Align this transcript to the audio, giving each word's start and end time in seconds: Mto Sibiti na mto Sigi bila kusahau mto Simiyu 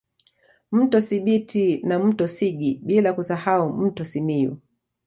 Mto 0.71 1.01
Sibiti 1.01 1.77
na 1.83 1.99
mto 1.99 2.27
Sigi 2.27 2.81
bila 2.83 3.13
kusahau 3.13 3.73
mto 3.73 4.05
Simiyu 4.05 4.57